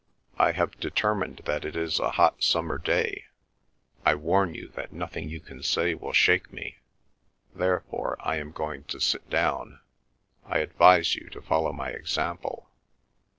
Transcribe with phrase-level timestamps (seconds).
[0.39, 3.25] I have determined that it is a hot summer day;
[4.03, 6.79] I warn you that nothing you can say will shake me.
[7.53, 9.79] Therefore I am going to sit down.
[10.43, 12.67] I advise you to follow my example."